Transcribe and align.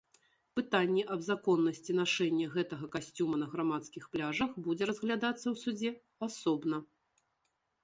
Пытанне 0.59 1.01
аб 1.15 1.19
законнасці 1.27 1.95
нашэння 1.99 2.47
гэтага 2.55 2.89
касцюма 2.97 3.35
на 3.43 3.47
грамадскіх 3.53 4.09
пляжах 4.17 4.51
будзе 4.69 4.83
разглядацца 4.93 5.43
ў 5.53 5.55
судзе 5.67 5.91
асобна. 6.31 6.77